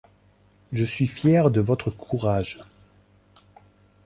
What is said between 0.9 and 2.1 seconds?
fier de votre